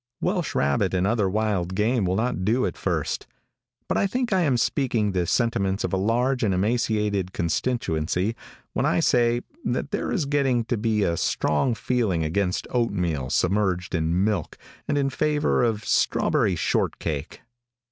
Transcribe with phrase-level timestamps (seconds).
[0.19, 3.27] Welsh rabbit and other wild game will not do at first.
[3.87, 8.35] But I think I am speaking the sentiments of a large and emaciated constituency
[8.73, 13.29] when I say, that there is getting to be a strong feeling against oat meal
[13.29, 17.41] submerged in milk and in favor of strawberry short cake.